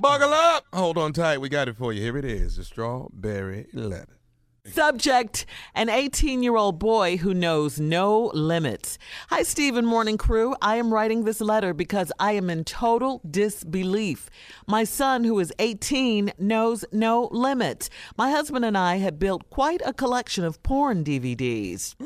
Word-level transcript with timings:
Buckle 0.00 0.32
up. 0.32 0.64
Hold 0.72 0.96
on 0.96 1.12
tight. 1.12 1.38
We 1.38 1.48
got 1.48 1.66
it 1.66 1.76
for 1.76 1.92
you. 1.92 2.00
Here 2.00 2.16
it 2.16 2.24
is 2.24 2.54
the 2.54 2.62
strawberry 2.62 3.66
letter. 3.72 4.20
Subject 4.64 5.44
An 5.74 5.88
18 5.88 6.40
year 6.40 6.54
old 6.54 6.78
boy 6.78 7.16
who 7.16 7.34
knows 7.34 7.80
no 7.80 8.30
limits. 8.32 8.96
Hi, 9.30 9.42
Steve 9.42 9.76
and 9.76 9.88
Morning 9.88 10.16
Crew. 10.16 10.54
I 10.62 10.76
am 10.76 10.94
writing 10.94 11.24
this 11.24 11.40
letter 11.40 11.74
because 11.74 12.12
I 12.20 12.32
am 12.32 12.48
in 12.48 12.62
total 12.62 13.20
disbelief. 13.28 14.30
My 14.68 14.84
son, 14.84 15.24
who 15.24 15.36
is 15.40 15.52
18, 15.58 16.32
knows 16.38 16.84
no 16.92 17.28
limits. 17.32 17.90
My 18.16 18.30
husband 18.30 18.64
and 18.64 18.78
I 18.78 18.98
had 18.98 19.18
built 19.18 19.50
quite 19.50 19.82
a 19.84 19.92
collection 19.92 20.44
of 20.44 20.62
porn 20.62 21.02
DVDs. 21.02 21.96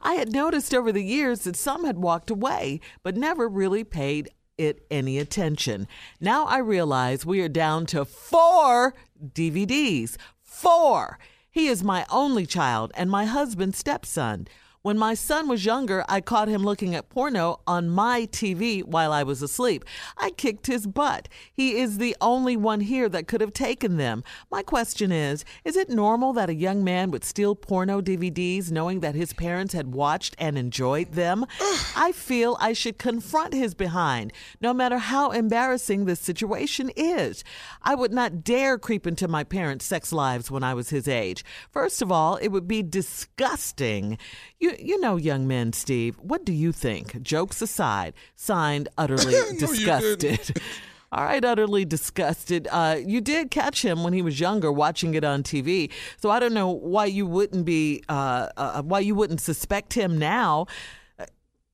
I 0.00 0.14
had 0.14 0.32
noticed 0.32 0.72
over 0.72 0.90
the 0.90 1.04
years 1.04 1.40
that 1.40 1.56
some 1.56 1.84
had 1.84 1.98
walked 1.98 2.30
away, 2.30 2.80
but 3.02 3.16
never 3.16 3.46
really 3.46 3.84
paid 3.84 4.30
it 4.58 4.86
any 4.90 5.18
attention. 5.18 5.88
Now 6.20 6.46
I 6.46 6.58
realize 6.58 7.26
we 7.26 7.40
are 7.40 7.48
down 7.48 7.86
to 7.86 8.04
four 8.04 8.94
DVDs. 9.22 10.16
Four! 10.42 11.18
He 11.50 11.66
is 11.66 11.84
my 11.84 12.06
only 12.10 12.46
child 12.46 12.92
and 12.94 13.10
my 13.10 13.26
husband's 13.26 13.78
stepson. 13.78 14.48
When 14.82 14.98
my 14.98 15.14
son 15.14 15.46
was 15.46 15.64
younger, 15.64 16.04
I 16.08 16.20
caught 16.20 16.48
him 16.48 16.64
looking 16.64 16.96
at 16.96 17.08
porno 17.08 17.60
on 17.68 17.88
my 17.88 18.26
TV 18.32 18.82
while 18.82 19.12
I 19.12 19.22
was 19.22 19.40
asleep. 19.40 19.84
I 20.18 20.30
kicked 20.30 20.66
his 20.66 20.88
butt. 20.88 21.28
He 21.52 21.76
is 21.76 21.98
the 21.98 22.16
only 22.20 22.56
one 22.56 22.80
here 22.80 23.08
that 23.08 23.28
could 23.28 23.40
have 23.40 23.52
taken 23.52 23.96
them. 23.96 24.24
My 24.50 24.64
question 24.64 25.12
is 25.12 25.44
Is 25.64 25.76
it 25.76 25.88
normal 25.88 26.32
that 26.32 26.50
a 26.50 26.54
young 26.54 26.82
man 26.82 27.12
would 27.12 27.22
steal 27.22 27.54
porno 27.54 28.00
DVDs 28.00 28.72
knowing 28.72 28.98
that 29.00 29.14
his 29.14 29.32
parents 29.32 29.72
had 29.72 29.94
watched 29.94 30.34
and 30.36 30.58
enjoyed 30.58 31.12
them? 31.12 31.46
I 31.94 32.10
feel 32.12 32.56
I 32.58 32.72
should 32.72 32.98
confront 32.98 33.54
his 33.54 33.74
behind, 33.74 34.32
no 34.60 34.74
matter 34.74 34.98
how 34.98 35.30
embarrassing 35.30 36.06
this 36.06 36.18
situation 36.18 36.90
is. 36.96 37.44
I 37.82 37.94
would 37.94 38.12
not 38.12 38.42
dare 38.42 38.78
creep 38.78 39.06
into 39.06 39.28
my 39.28 39.44
parents' 39.44 39.84
sex 39.84 40.12
lives 40.12 40.50
when 40.50 40.64
I 40.64 40.74
was 40.74 40.90
his 40.90 41.06
age. 41.06 41.44
First 41.70 42.02
of 42.02 42.10
all, 42.10 42.34
it 42.34 42.48
would 42.48 42.66
be 42.66 42.82
disgusting. 42.82 44.18
You, 44.58 44.71
you 44.78 45.00
know, 45.00 45.16
young 45.16 45.46
men, 45.46 45.72
Steve, 45.72 46.16
what 46.20 46.44
do 46.44 46.52
you 46.52 46.72
think? 46.72 47.20
Jokes 47.22 47.62
aside, 47.62 48.14
signed, 48.34 48.88
utterly 48.98 49.32
disgusted. 49.58 50.60
All 51.12 51.24
right, 51.24 51.44
utterly 51.44 51.84
disgusted. 51.84 52.68
Uh, 52.70 52.96
you 53.04 53.20
did 53.20 53.50
catch 53.50 53.84
him 53.84 54.02
when 54.02 54.14
he 54.14 54.22
was 54.22 54.40
younger, 54.40 54.72
watching 54.72 55.14
it 55.14 55.24
on 55.24 55.42
TV. 55.42 55.90
So 56.16 56.30
I 56.30 56.40
don't 56.40 56.54
know 56.54 56.70
why 56.70 57.04
you 57.04 57.26
wouldn't 57.26 57.66
be, 57.66 58.02
uh, 58.08 58.48
uh, 58.56 58.82
why 58.82 59.00
you 59.00 59.14
wouldn't 59.14 59.42
suspect 59.42 59.92
him 59.92 60.18
now. 60.18 60.66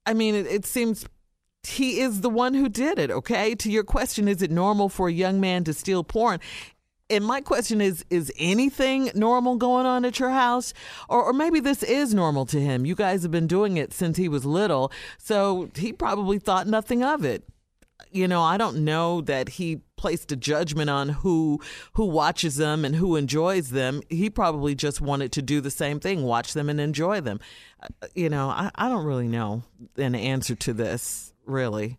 I 0.05 0.15
mean, 0.15 0.35
it, 0.35 0.47
it 0.49 0.67
seems 0.67 1.07
he 1.65 2.01
is 2.01 2.23
the 2.23 2.31
one 2.31 2.55
who 2.55 2.69
did 2.69 2.99
it. 2.99 3.13
Okay. 3.13 3.55
To 3.55 3.71
your 3.71 3.85
question, 3.85 4.27
is 4.27 4.43
it 4.43 4.51
normal 4.51 4.89
for 4.89 5.09
a 5.09 5.13
young 5.13 5.41
man 5.41 5.63
to 5.65 5.73
steal 5.73 6.03
porn? 6.03 6.41
And 7.11 7.25
my 7.25 7.41
question 7.41 7.81
is 7.81 8.05
is 8.11 8.33
anything 8.39 9.11
normal 9.15 9.57
going 9.57 9.87
on 9.87 10.05
at 10.05 10.19
your 10.19 10.31
house? 10.31 10.75
Or, 11.09 11.23
or 11.23 11.33
maybe 11.33 11.61
this 11.61 11.83
is 11.83 12.15
normal 12.15 12.47
to 12.47 12.61
him. 12.61 12.85
You 12.85 12.95
guys 12.95 13.23
have 13.23 13.31
been 13.31 13.47
doing 13.47 13.77
it 13.77 13.93
since 13.93 14.17
he 14.17 14.29
was 14.29 14.45
little 14.45 14.93
so 15.19 15.71
he 15.75 15.93
probably 15.93 16.39
thought 16.39 16.67
nothing 16.67 17.03
of 17.03 17.25
it. 17.25 17.45
You 18.13 18.29
know 18.29 18.43
i 18.43 18.57
don't 18.57 18.85
know 18.85 19.21
that 19.23 19.49
he 19.49 19.83
placed 19.97 20.31
a 20.31 20.37
judgment 20.37 20.89
on 20.89 21.09
who 21.09 21.61
who 21.95 22.07
watches 22.07 22.57
them 22.57 22.85
and 22.85 22.95
who 22.95 23.17
enjoys 23.17 23.71
them. 23.71 24.03
He 24.09 24.31
probably 24.31 24.75
just 24.75 25.01
wanted 25.01 25.33
to 25.33 25.43
do 25.43 25.61
the 25.61 25.71
same 25.71 25.99
thing 25.99 26.23
watch 26.23 26.53
them 26.55 26.71
and 26.71 26.81
enjoy 26.81 27.21
them. 27.21 27.41
Uh, 27.83 28.07
you 28.15 28.29
know 28.29 28.49
i, 28.49 28.71
I 28.75 28.89
don't 28.89 29.05
really 29.05 29.29
know 29.29 29.63
an 29.97 30.15
answer 30.15 30.55
to 30.55 30.73
this 30.73 31.33
really. 31.45 31.99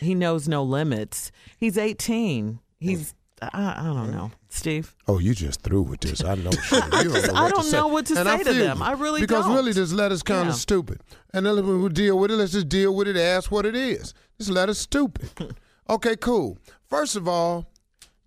He 0.00 0.14
knows 0.14 0.48
no 0.48 0.62
limits. 0.62 1.32
He's 1.56 1.78
18 1.78 2.60
he's 2.78 3.14
I, 3.40 3.74
I 3.78 3.84
don't 3.84 4.10
know, 4.10 4.30
Steve. 4.48 4.94
Oh, 5.06 5.18
you 5.18 5.34
just 5.34 5.62
through 5.62 5.82
with 5.82 6.00
this. 6.00 6.24
I 6.24 6.34
know. 6.34 6.50
Shit. 6.50 6.84
You 7.04 7.10
don't 7.10 7.26
know 7.26 7.32
I 7.34 7.42
what 7.44 7.54
don't 7.54 7.62
to 7.64 7.70
say. 7.70 7.76
know 7.76 7.86
what 7.88 8.06
to 8.06 8.16
And 8.18 8.26
say 8.26 8.34
I 8.34 8.38
to 8.42 8.52
them. 8.52 8.78
you. 8.78 8.84
I 8.84 8.92
really 8.92 9.20
because 9.20 9.44
don't. 9.46 9.54
really 9.54 9.72
this 9.72 9.92
letter's 9.92 10.22
kind 10.22 10.48
of 10.48 10.54
Yeah. 10.54 10.58
stupid. 10.58 11.00
And 11.32 11.46
then 11.46 11.54
we'll 11.66 11.88
deal 11.88 12.18
with 12.18 12.30
it. 12.30 12.36
Let's 12.36 12.52
just 12.52 12.68
deal 12.68 12.94
with 12.94 13.06
it. 13.08 13.16
Ask 13.16 13.50
what 13.50 13.64
it 13.66 13.76
is. 13.76 14.14
This 14.38 14.48
letter's 14.48 14.78
stupid. 14.78 15.30
okay, 15.90 16.16
cool. 16.16 16.58
First 16.88 17.14
of 17.16 17.28
all, 17.28 17.66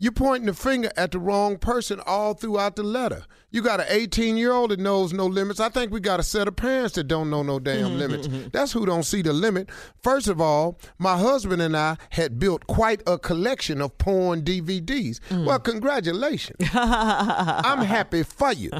you're 0.02 0.12
pointing 0.12 0.48
the 0.48 0.54
finger 0.56 0.92
at 0.98 1.12
the 1.12 1.20
wrong 1.20 1.60
person 1.60 2.02
all 2.08 2.34
throughout 2.34 2.76
the 2.76 2.82
letter. 2.82 3.24
You 3.52 3.62
got 3.62 3.82
an 3.82 3.86
18 3.88 4.36
year 4.36 4.52
old 4.52 4.72
that 4.72 4.80
knows 4.80 5.14
no 5.14 5.28
limits. 5.28 5.60
I 5.60 5.70
think 5.70 5.92
we 5.92 6.00
got 6.00 6.20
a 6.20 6.24
set 6.24 6.48
of 6.48 6.56
parents 6.56 6.96
that 6.96 7.04
don't 7.04 7.30
know 7.30 7.44
no 7.44 7.60
damn 7.60 7.86
mm-hmm, 7.86 7.98
limits. 8.00 8.28
Mm-hmm. 8.28 8.48
That's 8.52 8.72
who 8.72 8.88
don't 8.88 9.04
see 9.04 9.22
the 9.22 9.32
limit. 9.32 9.70
First 10.02 10.28
of 10.28 10.42
all, 10.42 10.80
my 10.98 11.16
husband 11.16 11.62
and 11.62 11.78
I 11.78 11.98
had 12.10 12.40
built 12.40 12.66
quite 12.66 13.04
a 13.06 13.20
collection 13.20 13.80
of 13.80 13.96
porn 14.00 14.42
DVDs. 14.42 15.20
Mm. 15.30 15.46
Well, 15.46 15.60
congratulations. 15.60 16.68
I'm 16.74 17.86
happy 17.86 18.24
for 18.24 18.54
you. 18.54 18.72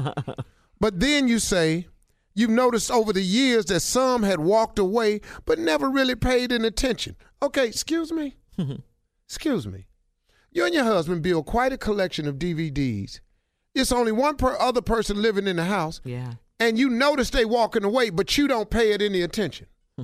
But 0.80 0.98
then 0.98 1.28
you 1.28 1.38
say, 1.38 1.86
you've 2.34 2.50
noticed 2.50 2.90
over 2.90 3.12
the 3.12 3.22
years 3.22 3.66
that 3.66 3.78
some 3.78 4.24
had 4.24 4.40
walked 4.40 4.80
away 4.80 5.20
but 5.44 5.60
never 5.60 5.88
really 5.88 6.16
paid 6.16 6.50
any 6.50 6.66
attention. 6.66 7.14
Okay, 7.40 7.68
excuse 7.68 8.10
me. 8.10 8.34
excuse 9.28 9.68
me. 9.68 9.86
You 10.52 10.64
and 10.66 10.74
your 10.74 10.84
husband 10.84 11.22
build 11.22 11.46
quite 11.46 11.72
a 11.72 11.78
collection 11.78 12.28
of 12.28 12.36
DVDs. 12.36 13.20
It's 13.74 13.90
only 13.92 14.12
one 14.12 14.36
per 14.36 14.56
other 14.58 14.82
person 14.82 15.20
living 15.22 15.46
in 15.46 15.56
the 15.56 15.64
house, 15.64 16.00
Yeah. 16.04 16.34
and 16.60 16.78
you 16.78 16.90
notice 16.90 17.30
they 17.30 17.44
walking 17.46 17.84
away, 17.84 18.10
but 18.10 18.36
you 18.36 18.46
don't 18.46 18.68
pay 18.70 18.92
it 18.92 19.00
any 19.00 19.22
attention. 19.22 19.66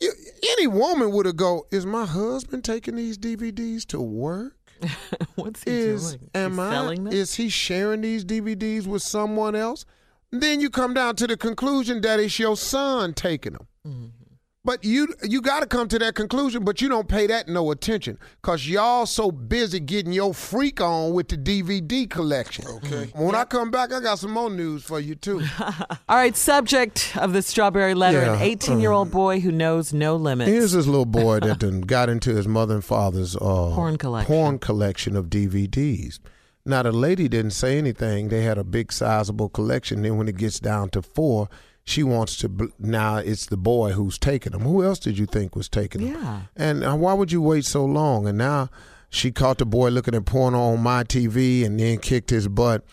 you, 0.00 0.12
any 0.52 0.66
woman 0.66 1.10
would 1.12 1.24
have 1.26 1.36
go, 1.36 1.66
is 1.70 1.86
my 1.86 2.04
husband 2.04 2.64
taking 2.64 2.96
these 2.96 3.16
DVDs 3.16 3.86
to 3.86 4.00
work? 4.00 4.52
What's 5.36 5.64
he 5.64 5.70
is 5.70 6.16
doing? 6.16 6.30
am 6.34 6.50
He's 6.52 6.58
I 6.60 6.70
selling 6.70 7.04
them? 7.04 7.12
is 7.14 7.34
he 7.36 7.48
sharing 7.48 8.02
these 8.02 8.24
DVDs 8.26 8.86
with 8.86 9.02
someone 9.02 9.54
else? 9.56 9.86
Then 10.30 10.60
you 10.60 10.68
come 10.68 10.92
down 10.92 11.16
to 11.16 11.26
the 11.26 11.36
conclusion 11.38 12.02
that 12.02 12.20
it's 12.20 12.38
your 12.38 12.58
son 12.58 13.14
taking 13.14 13.54
them. 13.54 13.66
Mm-hmm. 13.88 14.06
But 14.66 14.84
you 14.84 15.06
you 15.22 15.40
got 15.40 15.60
to 15.60 15.66
come 15.66 15.86
to 15.86 15.98
that 16.00 16.16
conclusion, 16.16 16.64
but 16.64 16.80
you 16.80 16.88
don't 16.88 17.06
pay 17.06 17.28
that 17.28 17.46
no 17.46 17.70
attention 17.70 18.18
because 18.42 18.68
y'all 18.68 19.06
so 19.06 19.30
busy 19.30 19.78
getting 19.78 20.12
your 20.12 20.34
freak 20.34 20.80
on 20.80 21.12
with 21.12 21.28
the 21.28 21.36
DVD 21.36 22.10
collection. 22.10 22.66
Okay. 22.66 23.08
When 23.14 23.36
I 23.36 23.44
come 23.44 23.70
back, 23.70 23.92
I 23.92 24.00
got 24.00 24.18
some 24.18 24.32
more 24.32 24.50
news 24.50 24.82
for 24.82 24.98
you 24.98 25.14
too. 25.14 25.40
All 25.60 26.16
right, 26.16 26.36
subject 26.36 27.16
of 27.16 27.32
the 27.32 27.42
strawberry 27.42 27.94
letter 27.94 28.20
an 28.22 28.42
18 28.42 28.80
year 28.80 28.90
old 28.90 29.12
boy 29.12 29.38
who 29.38 29.52
knows 29.52 29.92
no 29.92 30.16
limits. 30.16 30.50
Here's 30.50 30.72
this 30.72 30.86
little 30.86 31.06
boy 31.06 31.38
that 31.38 31.60
done 31.60 31.82
got 31.82 32.08
into 32.08 32.34
his 32.34 32.48
mother 32.48 32.74
and 32.74 32.84
father's 32.84 33.36
uh, 33.36 33.38
Porn 33.72 33.96
collection. 33.96 34.34
porn 34.34 34.58
collection 34.58 35.14
of 35.14 35.26
DVDs. 35.26 36.18
Now 36.64 36.82
the 36.82 36.90
lady 36.90 37.28
didn't 37.28 37.52
say 37.52 37.78
anything. 37.78 38.30
They 38.30 38.42
had 38.42 38.58
a 38.58 38.64
big 38.64 38.92
sizable 38.92 39.48
collection. 39.48 40.02
Then 40.02 40.16
when 40.16 40.26
it 40.26 40.36
gets 40.36 40.58
down 40.58 40.88
to 40.90 41.02
four, 41.02 41.48
she 41.86 42.02
wants 42.02 42.36
to. 42.38 42.48
bl- 42.50 42.66
Now 42.78 43.16
it's 43.16 43.46
the 43.46 43.56
boy 43.56 43.92
who's 43.92 44.18
taking 44.18 44.52
them. 44.52 44.62
Who 44.62 44.84
else 44.84 44.98
did 44.98 45.16
you 45.16 45.24
think 45.24 45.56
was 45.56 45.68
taking 45.70 46.02
them? 46.04 46.12
Yeah. 46.22 46.40
And 46.54 46.84
uh, 46.84 46.94
why 46.96 47.14
would 47.14 47.32
you 47.32 47.40
wait 47.40 47.64
so 47.64 47.84
long? 47.86 48.26
And 48.28 48.36
now 48.36 48.68
she 49.08 49.30
caught 49.32 49.56
the 49.58 49.64
boy 49.64 49.88
looking 49.88 50.14
at 50.14 50.26
porno 50.26 50.58
on 50.60 50.80
my 50.82 51.04
TV 51.04 51.64
and 51.64 51.80
then 51.80 51.96
kicked 51.98 52.28
his 52.30 52.48
butt. 52.48 52.84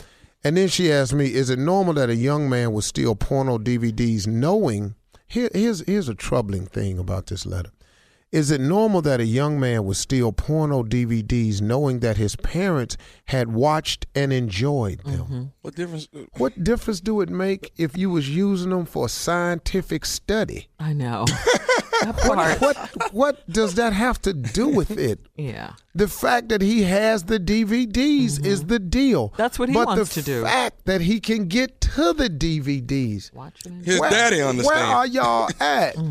And 0.46 0.56
then 0.56 0.68
she 0.68 0.92
asked 0.92 1.14
me, 1.14 1.34
"Is 1.34 1.50
it 1.50 1.58
normal 1.60 1.96
that 1.96 2.10
a 2.10 2.16
young 2.16 2.48
man 2.50 2.72
would 2.74 2.84
steal 2.86 3.16
porno 3.16 3.58
DVDs 3.58 4.28
knowing?" 4.28 4.96
Here, 5.28 5.50
here's 5.54 5.84
here's 5.88 6.08
a 6.10 6.14
troubling 6.16 6.68
thing 6.68 7.00
about 7.00 7.28
this 7.28 7.46
letter. 7.46 7.72
Is 8.34 8.50
it 8.50 8.60
normal 8.60 9.04
that 9.04 9.20
a 9.20 9.26
young 9.26 9.60
man 9.60 9.86
would 9.86 9.96
steal 9.96 10.32
porno 10.32 10.82
DVDs 10.82 11.62
knowing 11.62 12.00
that 12.00 12.18
his 12.18 12.36
parents 12.36 12.98
had 13.26 13.54
watched 13.54 14.08
and 14.16 14.34
enjoyed 14.34 15.04
them? 15.04 15.20
Mm-hmm. 15.20 15.44
What 15.62 15.76
difference? 15.76 16.08
Uh, 16.12 16.22
what 16.38 16.64
difference 16.64 17.00
do 17.00 17.22
it 17.22 17.30
make 17.30 17.72
if 17.78 17.96
you 17.96 18.10
was 18.10 18.36
using 18.36 18.72
them 18.72 18.86
for 18.86 19.06
a 19.06 19.10
scientific 19.10 20.04
study? 20.04 20.68
I 20.80 20.94
know. 20.94 21.26
that 22.02 22.18
part. 22.18 22.60
What 22.60 23.14
what 23.14 23.50
does 23.52 23.76
that 23.76 23.94
have 23.94 24.20
to 24.24 24.34
do 24.34 24.68
with 24.68 24.90
it? 24.98 25.20
Yeah. 25.36 25.74
The 25.94 26.08
fact 26.08 26.50
that 26.50 26.64
he 26.64 26.82
has 26.84 27.26
the 27.26 27.40
DVDs 27.40 28.44
is 28.44 28.62
mm-hmm. 28.62 28.68
the 28.68 28.80
deal. 28.80 29.30
Mm-hmm. 29.30 29.38
That's 29.38 29.60
what 29.60 29.70
he 29.70 29.76
but 29.76 29.86
wants 29.86 30.16
to 30.16 30.24
do. 30.24 30.42
fact 30.42 30.86
that 30.86 31.02
he 31.02 31.20
can 31.20 31.48
get 31.48 31.82
to 31.82 32.14
the 32.14 32.32
DVDs. 32.32 33.32
Watching. 33.32 33.84
His 33.84 34.00
Where- 34.00 34.10
daddy 34.10 34.42
understand. 34.42 34.88
Where 34.88 34.96
are 34.96 35.06
y'all 35.06 35.50
at? 35.60 35.96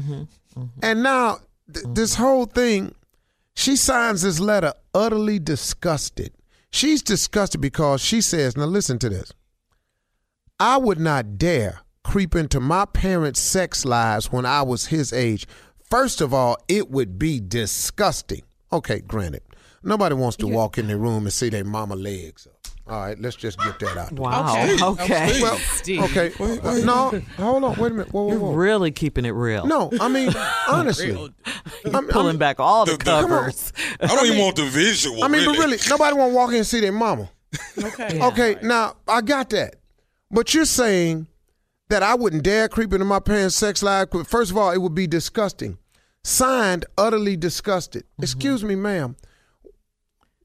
Mm-hmm. 0.53 0.65
And 0.83 1.03
now 1.03 1.39
th- 1.73 1.85
mm-hmm. 1.85 1.95
this 1.95 2.15
whole 2.15 2.47
thing, 2.47 2.95
she 3.55 3.77
signs 3.77 4.23
this 4.23 4.41
letter 4.41 4.73
utterly 4.95 5.39
disgusted. 5.39 6.33
She's 6.71 7.03
disgusted 7.03 7.61
because 7.61 8.01
she 8.01 8.21
says, 8.21 8.57
"Now 8.57 8.65
listen 8.65 8.99
to 9.01 9.09
this. 9.09 9.33
I 10.59 10.77
would 10.79 11.01
not 11.01 11.39
dare 11.39 11.81
creep 12.05 12.35
into 12.35 12.61
my 12.61 12.85
parents' 12.85 13.41
sex 13.41 13.85
lives 13.85 14.33
when 14.33 14.47
I 14.47 14.63
was 14.63 14.87
his 14.87 15.13
age. 15.13 15.47
First 15.89 16.21
of 16.21 16.33
all, 16.33 16.57
it 16.69 16.91
would 16.91 17.19
be 17.19 17.41
disgusting. 17.41 18.43
Okay, 18.73 19.01
granted. 19.01 19.43
Nobody 19.83 20.15
wants 20.15 20.37
to 20.39 20.47
walk 20.47 20.79
in 20.79 20.87
the 20.89 20.97
room 20.97 21.25
and 21.25 21.33
see 21.33 21.49
their 21.49 21.65
mama 21.65 21.97
legs 21.97 22.47
up. 22.47 22.55
All 22.89 23.01
right, 23.01 23.19
let's 23.21 23.37
just 23.37 23.59
get 23.61 23.79
that 23.79 23.97
out. 23.97 24.13
Wow. 24.13 24.55
Okay. 24.61 24.85
Okay. 24.85 25.41
Well, 25.43 25.57
Steve. 25.59 26.03
okay. 26.03 26.33
Uh, 26.41 26.79
no, 26.85 27.21
hold 27.37 27.63
on. 27.65 27.77
Wait 27.79 27.93
a 27.93 27.95
minute. 27.95 28.13
Whoa, 28.13 28.25
whoa, 28.25 28.51
You're 28.51 28.59
really 28.59 28.91
keeping 28.91 29.25
it 29.25 29.31
real. 29.31 29.67
No, 29.67 29.91
I 30.01 30.09
mean 30.09 30.33
honestly. 30.69 31.13
I'm, 31.85 32.09
Pulling 32.09 32.27
I'm- 32.27 32.39
back 32.39 32.59
all 32.59 32.85
the, 32.85 32.93
The- 32.93 32.99
the- 32.99 33.05
come 33.05 33.25
on. 33.25 33.29
covers. 33.31 33.73
I 34.01 34.07
don't 34.09 34.27
even 34.27 34.39
want 34.39 34.57
the 34.57 34.65
visual. 34.67 35.23
I 35.23 35.29
mean, 35.29 35.45
but 35.45 35.53
really. 35.53 35.67
really, 35.77 35.79
nobody 35.89 36.17
want 36.17 36.33
to 36.33 36.35
walk 36.37 36.51
in 36.51 36.57
and 36.57 36.67
see 36.67 36.81
their 36.81 36.91
mama. 36.93 37.31
Okay. 37.79 38.21
Okay, 38.21 38.57
now 38.63 38.97
I 39.07 39.21
got 39.21 39.51
that, 39.51 39.77
but 40.31 40.53
you're 40.55 40.65
saying 40.65 41.29
that 41.89 42.03
I 42.03 42.15
wouldn't 42.17 42.43
dare 42.43 42.69
creep 42.69 42.93
into 42.93 43.05
my 43.05 43.21
parents' 43.21 43.55
sex 43.55 43.83
life. 43.83 44.09
First 44.27 44.51
of 44.51 44.57
all, 44.57 44.71
it 44.73 44.79
would 44.79 44.95
be 44.95 45.07
disgusting. 45.07 45.79
Signed, 46.25 46.85
utterly 46.99 47.37
disgusted. 47.37 48.05
Excuse 48.21 48.65
me, 48.65 48.75
ma'am. 48.75 49.17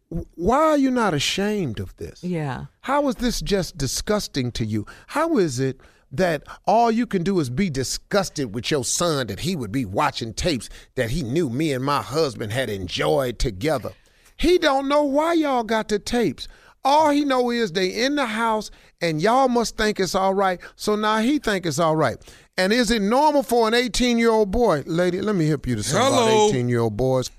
W- 0.10 0.28
Why 0.36 0.58
are 0.58 0.78
you 0.78 0.92
not 0.92 1.14
ashamed 1.14 1.80
of 1.80 1.96
this? 1.98 2.24
Yeah. 2.24 2.66
How 2.82 3.08
is 3.08 3.16
this 3.16 3.42
just 3.42 3.78
disgusting 3.78 4.52
to 4.54 4.66
you? 4.66 4.86
How 5.08 5.38
is 5.38 5.60
it 5.60 5.80
that 6.12 6.44
all 6.66 6.90
you 6.90 7.06
can 7.06 7.24
do 7.24 7.40
is 7.40 7.50
be 7.50 7.70
disgusted 7.70 8.56
with 8.56 8.72
your 8.72 8.86
son 8.86 9.28
that 9.28 9.42
he 9.42 9.56
would 9.56 9.72
be 9.72 9.84
watching 9.86 10.34
tapes 10.34 10.70
that 10.96 11.10
he 11.10 11.22
knew 11.24 11.50
me 11.50 11.74
and 11.74 11.84
my 11.84 12.02
husband 12.02 12.54
had 12.54 12.70
enjoyed 12.70 13.40
together? 13.40 13.92
He 14.38 14.58
don't 14.58 14.88
know 14.88 15.04
why 15.04 15.34
y'all 15.34 15.64
got 15.64 15.88
the 15.90 16.00
tapes. 16.00 16.48
All 16.86 17.10
he 17.10 17.26
know 17.26 17.50
is 17.52 17.74
they 17.74 17.88
in 17.90 18.16
the 18.16 18.26
house 18.28 18.72
and 19.02 19.22
y'all 19.22 19.50
must 19.50 19.76
think 19.76 20.00
it's 20.00 20.16
all 20.16 20.34
right. 20.34 20.62
So 20.78 20.96
now 20.96 21.18
he 21.18 21.38
think 21.40 21.66
it's 21.66 21.80
all 21.80 21.98
right. 21.98 22.18
And 22.58 22.72
is 22.72 22.90
it 22.92 23.02
normal 23.02 23.44
for 23.44 23.68
an 23.68 23.74
18 23.74 24.18
year 24.18 24.30
old 24.32 24.52
boy, 24.52 24.84
lady? 24.86 25.20
Let 25.22 25.36
me 25.36 25.48
help 25.48 25.68
you 25.68 25.76
to 25.76 25.84
some 25.84 26.14
about 26.14 26.50
18 26.50 26.70
year 26.70 26.80
old 26.80 26.96
boys. 26.96 27.30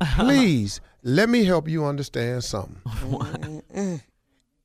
Please 0.00 0.80
let 1.06 1.28
me 1.28 1.44
help 1.44 1.68
you 1.68 1.86
understand 1.86 2.44
something. 2.44 2.76
Mm-hmm. 3.76 3.96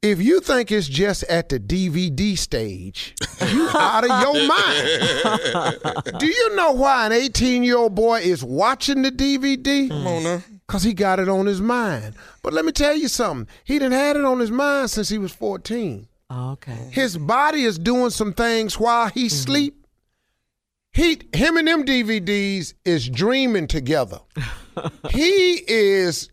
If 0.01 0.19
you 0.19 0.39
think 0.39 0.71
it's 0.71 0.88
just 0.88 1.23
at 1.25 1.49
the 1.49 1.59
DVD 1.59 2.35
stage, 2.35 3.13
you 3.51 3.69
out 3.75 4.03
of 4.03 4.09
your 4.09 4.47
mind. 4.47 6.17
Do 6.17 6.25
you 6.25 6.55
know 6.55 6.71
why 6.71 7.05
an 7.05 7.11
18 7.11 7.61
year 7.61 7.77
old 7.77 7.93
boy 7.93 8.21
is 8.21 8.43
watching 8.43 9.03
the 9.03 9.11
DVD? 9.11 9.89
Come 9.89 10.07
on 10.07 10.23
now. 10.23 10.43
Because 10.65 10.81
he 10.81 10.93
got 10.93 11.19
it 11.19 11.29
on 11.29 11.45
his 11.45 11.61
mind. 11.61 12.15
But 12.41 12.53
let 12.53 12.65
me 12.65 12.71
tell 12.71 12.95
you 12.95 13.09
something. 13.09 13.53
He 13.63 13.77
done 13.77 13.91
had 13.91 14.15
it 14.15 14.25
on 14.25 14.39
his 14.39 14.49
mind 14.49 14.89
since 14.89 15.09
he 15.09 15.19
was 15.19 15.33
14. 15.33 16.07
Okay. 16.31 16.89
His 16.91 17.17
body 17.17 17.63
is 17.63 17.77
doing 17.77 18.09
some 18.09 18.33
things 18.33 18.79
while 18.79 19.09
he 19.09 19.25
mm-hmm. 19.25 19.35
sleep. 19.35 19.85
He, 20.93 21.21
him 21.33 21.57
and 21.57 21.67
them 21.67 21.85
DVDs 21.85 22.73
is 22.85 23.07
dreaming 23.07 23.67
together. 23.67 24.19
he 25.11 25.63
is, 25.67 26.30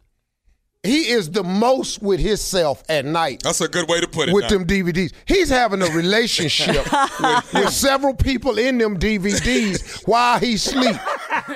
he 0.89 1.09
is 1.11 1.31
the 1.31 1.45
most 1.45 2.03
with 2.03 2.21
himself 2.21 2.83
at 2.89 3.05
night 3.05 3.43
That's 3.43 3.61
a 3.61 3.69
good 3.69 3.89
way 3.89 4.01
to 4.01 4.09
put 4.09 4.29
it. 4.29 4.35
with 4.35 4.45
now. 4.45 4.49
them 4.51 4.67
DVDs. 4.67 5.13
He's 5.27 5.49
having 5.49 5.83
a 5.83 5.91
relationship 5.91 6.87
with, 7.21 7.53
with 7.55 7.71
several 7.71 8.15
people 8.15 8.59
in 8.59 8.79
them 8.79 8.99
DVDs 8.99 10.03
while 10.09 10.39
he 10.39 10.57
sleep. 10.57 10.97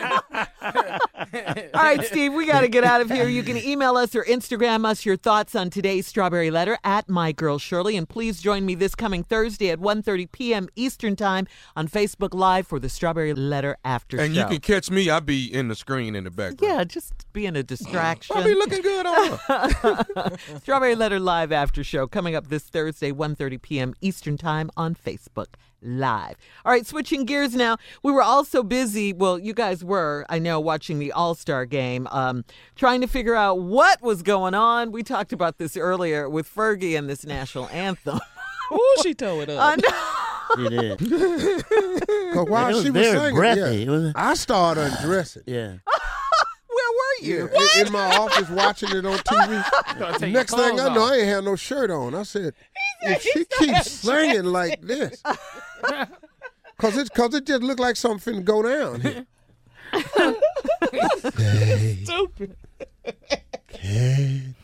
All 1.74 1.82
right, 1.82 2.04
Steve, 2.04 2.32
we 2.34 2.46
got 2.46 2.60
to 2.60 2.68
get 2.68 2.84
out 2.84 3.00
of 3.00 3.10
here. 3.10 3.28
You 3.28 3.42
can 3.42 3.56
email 3.56 3.96
us 3.96 4.14
or 4.14 4.24
Instagram 4.24 4.84
us 4.84 5.04
your 5.06 5.16
thoughts 5.16 5.54
on 5.54 5.70
today's 5.70 6.06
Strawberry 6.06 6.50
Letter 6.50 6.78
at 6.84 7.08
My 7.08 7.32
Girl 7.32 7.58
Shirley. 7.58 7.96
And 7.96 8.08
please 8.08 8.40
join 8.40 8.66
me 8.66 8.74
this 8.74 8.94
coming 8.94 9.22
Thursday 9.22 9.70
at 9.70 9.78
1.30 9.78 10.30
p.m. 10.32 10.68
Eastern 10.76 11.16
Time 11.16 11.46
on 11.74 11.88
Facebook 11.88 12.34
Live 12.34 12.66
for 12.66 12.78
the 12.78 12.88
Strawberry 12.88 13.34
Letter 13.34 13.76
After 13.84 14.20
And 14.20 14.34
Show. 14.34 14.42
And 14.42 14.50
you 14.50 14.58
can 14.58 14.60
catch 14.60 14.90
me. 14.90 15.08
I'll 15.08 15.20
be 15.20 15.52
in 15.52 15.68
the 15.68 15.74
screen 15.74 16.14
in 16.14 16.24
the 16.24 16.30
background. 16.30 16.60
yeah, 16.60 16.84
just 16.84 17.12
being 17.32 17.56
a 17.56 17.62
distraction. 17.62 18.36
I'll 18.36 18.44
be 18.44 18.54
looking 18.54 18.82
good 18.82 19.06
on. 19.06 20.36
Strawberry 20.60 20.94
Letter 20.94 21.18
Live 21.20 21.52
After 21.52 21.82
Show 21.82 22.06
coming 22.06 22.34
up 22.34 22.48
this 22.48 22.64
Thursday, 22.64 23.12
1.30 23.12 23.62
p.m. 23.62 23.94
Eastern 24.00 24.36
Time 24.36 24.70
on 24.76 24.94
Facebook 24.94 25.54
Live. 25.82 26.36
All 26.64 26.72
right, 26.72 26.86
switching 26.86 27.24
gears 27.24 27.54
now. 27.54 27.76
We 28.02 28.12
were 28.12 28.22
also 28.22 28.62
busy, 28.62 29.12
well, 29.12 29.38
you 29.38 29.52
guys 29.52 29.84
were, 29.84 30.24
I 30.28 30.38
know, 30.38 30.60
watching 30.60 30.98
the 30.98 31.12
All-Star 31.12 31.66
game, 31.66 32.06
um, 32.10 32.44
trying 32.76 33.00
to 33.00 33.06
figure 33.08 33.34
out 33.34 33.60
what 33.60 34.00
was 34.02 34.22
going 34.22 34.54
on. 34.54 34.92
We 34.92 35.02
talked 35.02 35.32
about 35.32 35.58
this 35.58 35.76
earlier 35.76 36.28
with 36.30 36.48
Fergie 36.52 36.96
and 36.96 37.08
this 37.10 37.26
national 37.26 37.68
anthem. 37.72 38.20
Ooh, 38.72 38.94
she 39.02 39.12
tore 39.14 39.42
it 39.42 39.50
up. 39.50 39.60
I 39.60 39.76
know. 39.76 40.08
She 40.54 40.68
did. 40.68 40.98
Cause 42.34 42.46
while 42.48 42.68
It 42.68 42.74
was 42.74 42.82
she 42.84 42.90
was 42.90 43.06
very 43.06 43.18
singing, 43.18 43.34
breathy. 43.34 43.60
yeah, 43.60 43.66
It 43.68 43.88
was- 43.88 44.12
I 44.14 44.34
started 44.34 44.92
undressing. 45.00 45.44
Yeah. 45.46 45.76
Where 46.68 46.90
were 46.90 47.26
you? 47.26 47.50
Yeah, 47.54 47.80
in- 47.80 47.86
in 47.86 47.92
my 47.92 48.16
office 48.16 48.50
watching 48.50 48.90
it 48.90 49.06
on 49.06 49.16
TV. 49.18 50.30
Next 50.32 50.54
thing 50.54 50.78
I 50.80 50.94
know, 50.94 51.04
I 51.04 51.16
ain't 51.16 51.26
had 51.26 51.44
no 51.44 51.56
shirt 51.56 51.90
on. 51.90 52.14
I 52.14 52.22
said, 52.24 52.52
if 53.02 53.22
she 53.22 53.44
keeps 53.58 53.90
singing 53.90 54.44
like 54.44 54.80
this, 54.82 55.20
cause 56.78 56.96
it, 56.96 57.10
cause 57.14 57.34
it 57.34 57.46
just 57.46 57.62
looked 57.62 57.80
like 57.80 57.96
something 57.96 58.42
finna 58.42 58.44
go 58.44 58.62
down 58.62 59.00
here. 59.00 59.26
Stupid. 62.04 62.56
Can 63.68 64.54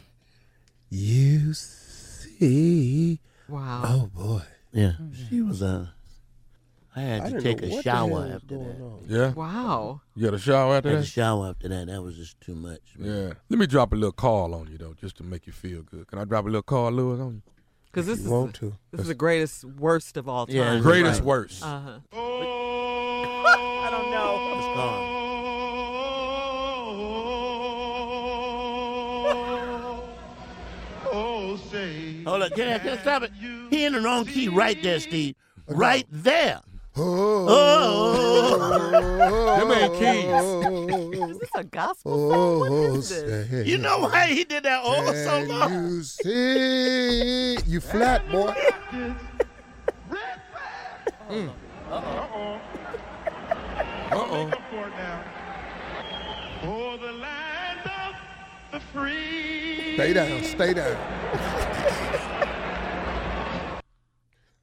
you 0.91 1.53
see? 1.55 3.21
Wow. 3.49 3.83
Oh 3.85 4.07
boy, 4.15 4.43
Yeah. 4.73 4.93
She 5.29 5.41
was 5.43 5.63
Uh, 5.63 5.87
I 6.97 7.01
had 7.01 7.21
I 7.23 7.25
to 7.31 7.41
didn't 7.41 7.45
take 7.45 7.63
a 7.63 7.69
what 7.75 7.85
the 7.85 7.91
hell 7.91 8.09
shower 8.09 8.31
after 8.35 8.59
that. 8.59 8.99
Yeah. 9.07 9.33
Wow. 9.33 10.01
You 10.17 10.25
got 10.27 10.35
a 10.35 10.39
shower 10.39 10.77
after 10.77 10.89
I 10.89 10.93
had 10.93 10.97
to 10.99 11.03
that? 11.03 11.07
shower 11.09 11.49
after 11.51 11.69
that. 11.69 11.87
That 11.87 12.03
was 12.03 12.17
just 12.17 12.41
too 12.41 12.55
much. 12.55 12.81
man. 12.97 13.11
Yeah. 13.29 13.33
Let 13.49 13.59
me 13.59 13.67
drop 13.67 13.93
a 13.93 13.97
little 13.97 14.13
call 14.13 14.55
on 14.55 14.69
you 14.71 14.79
though, 14.79 14.95
just 14.95 15.17
to 15.19 15.23
make 15.23 15.47
you 15.47 15.53
feel 15.53 15.83
good. 15.83 16.07
Can 16.09 16.19
I 16.19 16.25
drop 16.25 16.45
a 16.45 16.49
little 16.49 16.63
Carl 16.63 16.93
Lewis, 16.93 17.21
on 17.21 17.35
you? 17.35 17.43
Because 17.91 18.07
this, 18.07 18.19
You 18.19 18.25
is 18.27 18.31
want 18.31 18.53
the, 18.55 18.59
to? 18.59 18.77
this 18.93 19.01
is 19.03 19.09
the 19.09 19.15
greatest, 19.15 19.65
worst 19.65 20.17
of 20.17 20.29
all 20.29 20.47
time. 20.47 20.57
Yeah, 20.57 20.79
Greatest 20.81 21.21
right. 21.21 21.27
worst. 21.27 21.63
Uh-huh. 21.63 21.99
I 22.13 23.89
don't 23.91 24.11
know. 24.11 24.57
It's 24.59 24.67
gone. 24.77 25.19
Hold 32.27 32.43
on. 32.43 32.51
Can 32.51 32.69
I, 32.69 32.79
can 32.79 32.91
I 32.91 32.97
stop 32.99 33.23
it? 33.23 33.33
He 33.71 33.85
in 33.85 33.93
the 33.95 34.01
wrong 34.01 34.25
key 34.27 34.49
right 34.49 34.81
there, 34.83 35.01
Steve. 35.01 35.35
Right 35.67 36.07
there. 36.11 36.61
Oh, 37.01 37.47
Oh. 37.49 38.89
Them 39.59 39.71
ain't 39.73 39.93
oh. 39.93 39.99
keys. 39.99 41.31
Is 41.31 41.39
this 41.39 41.51
a 41.55 41.65
gospel 41.65 42.13
oh, 42.13 42.31
song? 42.31 42.61
What 42.61 42.71
oh, 42.71 42.95
is 42.97 43.09
this? 43.09 43.67
You 43.67 43.79
know 43.79 44.01
why 44.01 44.27
he 44.27 44.45
did 44.45 44.65
that 44.65 44.81
oh 44.83 45.07
so 45.13 45.47
can 45.47 45.49
long? 45.49 45.73
you 45.73 46.03
see? 46.03 47.57
You 47.67 47.81
flat 47.81 48.29
boy. 48.31 48.55
Mm. 51.31 51.51
Uh-oh. 51.91 52.61
For 56.61 56.99
the 56.99 57.13
land 57.13 57.81
of 57.85 58.15
the 58.73 58.81
free. 58.81 59.95
Stay 59.95 60.13
down. 60.13 60.43
Stay 60.43 60.75
down. 60.75 60.97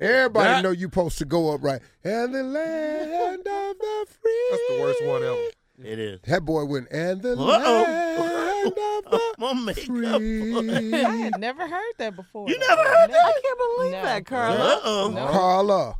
Everybody 0.06 0.46
That- 0.50 0.64
know 0.64 0.72
you 0.72 0.88
supposed 0.88 1.18
to 1.20 1.26
go 1.26 1.54
up 1.54 1.64
right. 1.64 1.82
And 2.04 2.34
the 2.34 2.44
land 2.44 3.40
of 3.40 3.78
the 3.78 4.06
free. 4.10 4.48
That's 4.52 4.64
the 4.70 4.78
worst 4.80 5.06
one 5.06 5.24
ever. 5.24 5.38
It 5.84 6.00
is. 6.00 6.20
That 6.24 6.46
boy 6.46 6.64
went, 6.66 6.88
and 6.92 7.22
the 7.22 7.34
Uh-oh. 7.34 7.44
land 7.46 8.68
of 8.68 9.66
the 9.66 9.74
free. 9.86 10.94
I 11.04 11.16
had 11.18 11.40
never 11.40 11.68
heard 11.68 11.94
that 11.98 12.16
before. 12.16 12.48
You 12.50 12.58
never 12.58 12.82
heard 12.84 13.12
that? 13.12 13.26
I 13.26 13.42
can't 13.44 13.60
believe 13.78 13.92
No. 13.92 14.02
that, 14.04 14.26
Carla. 14.26 14.56
Uh-oh. 14.58 15.12
No. 15.14 15.28
Carla, 15.28 15.96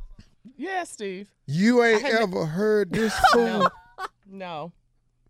Yeah, 0.56 0.84
Steve. 0.86 1.30
you 1.46 1.84
ain't 1.84 2.04
I 2.06 2.08
had- 2.10 2.22
ever 2.22 2.46
heard 2.46 2.92
this 2.94 3.14
fool. 3.34 3.60
No. 3.60 3.70
No. 4.28 4.72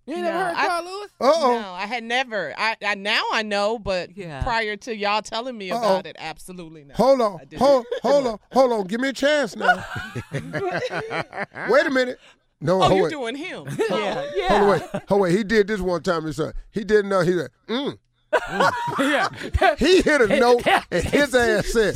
You 0.07 0.17
No, 0.21 0.51
I- 0.55 0.67
Carl 0.67 0.83
Lewis? 0.85 1.09
Uh-oh. 1.19 1.59
No, 1.61 1.71
I 1.73 1.85
had 1.87 2.03
never. 2.03 2.53
I, 2.57 2.75
I 2.85 2.93
now 2.95 3.23
I 3.33 3.41
know, 3.41 3.79
but 3.79 4.15
Yeah. 4.15 4.43
prior 4.43 4.75
to 4.77 4.95
y'all 4.95 5.21
telling 5.23 5.57
me 5.57 5.71
Uh-oh. 5.71 5.79
about 5.79 6.05
it, 6.05 6.15
absolutely 6.19 6.83
not. 6.83 6.97
Hold 6.97 7.21
on, 7.21 7.39
hold, 7.57 7.85
hold 8.03 8.27
on, 8.27 8.39
hold 8.51 8.71
on. 8.71 8.83
Give 8.87 9.01
me 9.01 9.09
a 9.09 9.13
chance 9.13 9.55
now. 9.55 9.83
wait 10.31 11.85
a 11.85 11.89
minute. 11.91 12.19
No, 12.61 12.81
Oh, 12.81 12.87
hold 12.87 12.97
you 12.97 13.03
wait. 13.03 13.09
doing 13.11 13.35
him? 13.35 13.67
Yeah, 13.89 14.25
yeah. 14.35 14.47
Hold 14.47 14.61
on, 14.61 14.69
wait. 14.69 15.03
Hold 15.09 15.21
wait. 15.21 15.37
He 15.37 15.43
did 15.43 15.67
this 15.67 15.81
one 15.81 16.01
time. 16.03 16.25
He 16.25 16.33
said 16.33 16.53
he 16.71 16.83
didn't 16.83 17.09
know. 17.09 17.21
He 17.21 17.33
said, 17.33 17.49
mm. 17.67 17.97
Yeah. 18.99 19.75
He 19.77 20.01
hit 20.01 20.21
a 20.21 20.27
note 20.39 20.65
and 20.91 21.03
his 21.05 21.33
ass 21.35 21.67
said, 21.67 21.95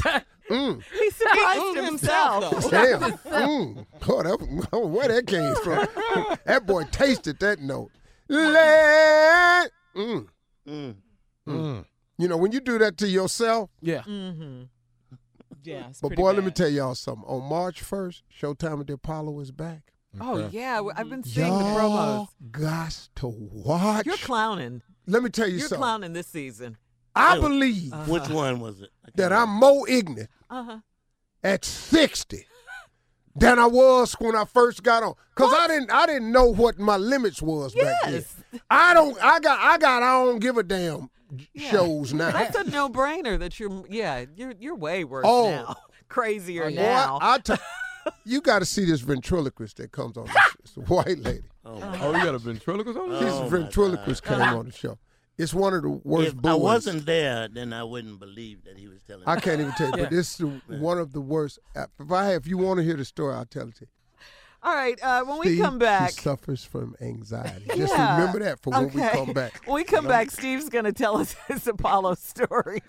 mm. 0.50 0.82
He 1.00 1.10
surprised 1.12 1.62
Mm, 1.62 1.86
himself. 1.86 2.52
himself. 2.52 2.72
Damn. 2.72 3.00
mm. 3.12 3.86
Oh, 4.08 4.24
that, 4.24 4.68
oh, 4.74 4.88
where 4.88 5.08
that 5.08 5.28
came 5.28 5.56
from? 5.56 5.88
that 6.46 6.66
boy 6.66 6.84
tasted 6.92 7.40
that 7.40 7.60
note. 7.60 7.92
Let, 8.30 9.72
mm. 9.96 10.28
Mm. 10.68 10.96
Mm. 11.48 11.86
You 12.18 12.28
know, 12.28 12.38
when 12.38 12.52
you 12.52 12.60
do 12.60 12.78
that 12.78 12.98
to 12.98 13.08
yourself, 13.08 13.70
Yeah. 13.82 14.02
Mm-hmm. 14.04 14.64
Yeah, 15.64 15.88
but 16.02 16.08
pretty 16.10 16.22
boy, 16.22 16.32
let 16.32 16.44
me 16.46 16.52
tell 16.52 16.70
y'all 16.70 16.96
something. 16.96 17.26
On 17.28 17.44
March 17.44 17.82
1st, 17.84 18.22
Showtime 18.42 18.80
at 18.82 18.88
the 18.88 18.94
Apollo 18.94 19.40
is 19.42 19.52
back. 19.52 19.92
Oh, 20.20 20.48
yeah. 20.52 20.82
I've 20.96 21.10
been 21.10 21.24
seeing 21.24 21.48
the 21.52 21.64
Y'all 21.64 22.28
promos. 22.28 22.52
got 22.52 23.10
to 23.18 23.28
watch. 23.28 24.06
You're 24.06 24.16
clowning. 24.18 24.82
let 25.06 25.22
me 25.22 25.30
tell 25.30 25.48
you 25.50 25.60
something. 25.60 25.76
You're 25.78 25.84
clowning 25.86 26.14
this 26.14 26.28
season. 26.28 26.78
I 27.16 27.38
Oh. 27.38 27.42
believe 27.42 27.92
Which 28.08 28.30
one 28.30 28.60
was 28.62 28.82
it? 28.82 28.90
That. 29.16 29.34
I'm 29.34 29.50
more 29.50 29.88
ignorant 29.90 30.30
Uh-huh. 30.50 30.80
at 31.44 31.66
60 31.66 32.46
than 33.40 33.60
I 33.60 33.66
was 33.68 34.14
when 34.20 34.36
I 34.36 34.46
first 34.46 34.84
got 34.84 35.04
on. 35.04 35.14
Cause 35.36 35.54
I 35.58 35.68
didn't 35.68 35.92
I 35.92 36.06
didn't 36.06 36.32
know 36.32 36.46
what 36.46 36.80
my 36.80 36.98
limits 36.98 37.42
was 37.42 37.74
back 37.74 37.96
then. 38.06 38.24
I 38.70 38.94
don't 38.94 39.18
I 39.24 39.40
got 39.40 39.60
I 39.60 39.78
got 39.78 40.04
I 40.04 40.24
don't 40.24 40.40
give 40.40 40.58
a 40.58 40.64
damn 40.64 41.10
Yeah. 41.54 41.72
shows 41.72 42.14
now. 42.14 42.32
That's 42.32 42.56
a 42.58 42.64
no-brainer 42.66 43.40
that 43.40 43.60
you're 43.60 43.84
yeah, 43.90 44.26
you're 44.36 44.54
you're 44.60 44.76
way 44.76 45.04
worse 45.04 45.26
Oh. 45.28 45.50
now. 45.50 45.76
Crazier 46.10 46.66
oh, 46.66 46.70
Boy, 46.70 46.76
now. 46.76 47.20
I 47.22 47.38
t- 47.38 47.54
you 48.26 48.42
got 48.42 48.60
to 48.60 48.66
see 48.66 48.84
this 48.86 49.02
ventriloquist 49.02 49.78
that 49.78 49.92
comes 49.92 50.18
on. 50.18 50.26
This, 50.26 50.36
it's 50.60 50.78
a 50.78 50.82
white 50.82 51.20
lady. 51.20 51.44
Oh, 51.64 51.80
Oh, 52.02 52.16
you 52.18 52.24
got 52.24 52.34
a 52.34 52.40
ventriloquist 52.40 52.98
on 52.98 53.10
This 53.12 53.20
there? 53.20 53.30
Oh, 53.32 53.44
my 53.44 53.50
ventriloquist 53.50 54.24
came 54.24 54.42
on 54.42 54.66
the 54.66 54.72
show. 54.72 54.98
It's 55.40 55.54
one 55.54 55.74
of 55.74 55.84
the 55.84 55.90
worst 55.90 56.28
If 56.28 56.36
boys. 56.36 56.52
I 56.52 56.56
wasn't 56.56 57.06
there, 57.06 57.48
then 57.48 57.72
I 57.72 57.84
wouldn't 57.86 58.20
believe 58.20 58.66
that 58.66 58.78
he 58.78 58.90
was 58.90 59.02
telling. 59.04 59.24
I 59.26 59.40
can't 59.40 59.62
even 59.62 59.72
tell 59.74 59.88
you, 59.92 59.98
but 60.04 60.10
this 60.10 60.32
is 60.32 60.38
the, 60.38 60.78
one 60.78 60.98
of 61.00 61.14
the 61.14 61.22
worst. 61.22 61.60
If 61.76 62.12
I 62.12 62.34
if 62.36 62.46
you 62.46 62.58
want 62.58 62.80
to 62.80 62.84
hear 62.84 62.98
the 62.98 63.06
story, 63.06 63.34
I'll 63.34 63.46
tell 63.46 63.70
it 63.70 63.76
to 63.76 63.82
you. 63.86 63.88
All 64.62 64.76
right, 64.76 65.02
uh, 65.02 65.24
when 65.24 65.40
we 65.40 65.58
come 65.58 65.80
back. 65.80 66.10
she 66.12 66.20
suffers 66.22 66.66
from 66.66 66.94
anxiety. 67.00 67.66
Just 67.78 67.94
Yeah. 67.94 68.18
remember 68.20 68.40
that 68.40 68.60
for 68.60 68.72
when 68.72 68.92
we 68.92 69.02
come 69.02 69.32
back. 69.32 69.62
When 69.66 69.76
we 69.76 69.86
come 69.86 70.06
back, 70.06 70.30
Steve's 70.32 70.68
going 70.68 70.84
to 70.84 70.92
tell 70.92 71.16
us 71.16 71.34
his 71.48 71.66
Apollo 71.66 72.16
story. 72.16 72.82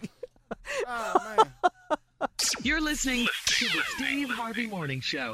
You're 2.65 2.81
listening 2.81 3.29
to 3.47 3.65
the 3.67 3.83
Steve 3.95 4.31
Harvey 4.31 4.67
Morning 4.67 5.01
Show. 5.01 5.33